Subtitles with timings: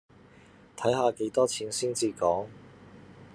[0.75, 2.47] 睇下幾多錢先至講